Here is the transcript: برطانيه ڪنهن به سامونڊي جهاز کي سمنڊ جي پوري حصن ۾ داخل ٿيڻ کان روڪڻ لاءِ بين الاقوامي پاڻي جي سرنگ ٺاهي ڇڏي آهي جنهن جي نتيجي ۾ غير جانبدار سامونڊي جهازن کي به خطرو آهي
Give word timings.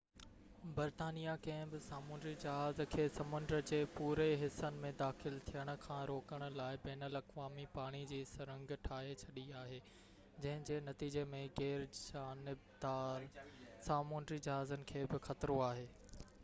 برطانيه 0.77 1.33
ڪنهن 1.47 1.71
به 1.73 1.79
سامونڊي 1.87 2.31
جهاز 2.43 2.79
کي 2.93 3.03
سمنڊ 3.17 3.51
جي 3.71 3.77
پوري 3.97 4.25
حصن 4.43 4.79
۾ 4.87 4.91
داخل 5.03 5.37
ٿيڻ 5.49 5.71
کان 5.85 5.99
روڪڻ 6.11 6.45
لاءِ 6.61 6.79
بين 6.87 7.07
الاقوامي 7.09 7.67
پاڻي 7.77 8.01
جي 8.15 8.21
سرنگ 8.33 8.73
ٺاهي 8.87 9.13
ڇڏي 9.25 9.45
آهي 9.63 9.79
جنهن 9.89 10.69
جي 10.71 10.79
نتيجي 10.89 11.27
۾ 11.39 11.43
غير 11.63 11.85
جانبدار 12.03 13.29
سامونڊي 13.91 14.41
جهازن 14.49 14.89
کي 14.93 15.05
به 15.13 15.25
خطرو 15.29 15.63
آهي 15.73 15.87